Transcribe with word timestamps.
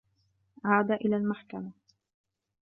عاد 0.65 0.91
إلى 0.91 1.15
المحكمة. 1.15 1.71